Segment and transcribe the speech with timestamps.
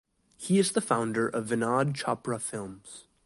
[0.35, 3.03] He is the founder of Vinod Chopra Films.